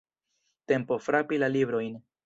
[0.71, 1.99] Tempo frapi la librojn!